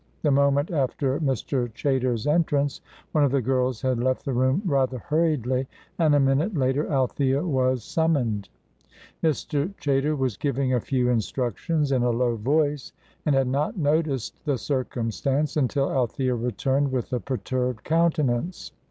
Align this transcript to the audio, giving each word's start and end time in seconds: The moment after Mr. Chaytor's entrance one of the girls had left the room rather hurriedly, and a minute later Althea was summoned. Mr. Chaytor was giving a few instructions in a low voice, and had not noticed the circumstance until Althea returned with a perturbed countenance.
The 0.23 0.31
moment 0.31 0.71
after 0.71 1.19
Mr. 1.19 1.71
Chaytor's 1.75 2.25
entrance 2.25 2.81
one 3.11 3.23
of 3.23 3.29
the 3.29 3.39
girls 3.39 3.83
had 3.83 3.99
left 3.99 4.25
the 4.25 4.33
room 4.33 4.63
rather 4.65 4.97
hurriedly, 4.97 5.67
and 5.99 6.15
a 6.15 6.19
minute 6.19 6.57
later 6.57 6.91
Althea 6.91 7.43
was 7.45 7.83
summoned. 7.83 8.49
Mr. 9.23 9.71
Chaytor 9.77 10.15
was 10.17 10.37
giving 10.37 10.73
a 10.73 10.79
few 10.81 11.09
instructions 11.11 11.91
in 11.91 12.01
a 12.01 12.09
low 12.09 12.35
voice, 12.35 12.93
and 13.27 13.35
had 13.35 13.45
not 13.47 13.77
noticed 13.77 14.43
the 14.43 14.57
circumstance 14.57 15.55
until 15.55 15.91
Althea 15.91 16.33
returned 16.33 16.91
with 16.91 17.13
a 17.13 17.19
perturbed 17.19 17.83
countenance. 17.83 18.71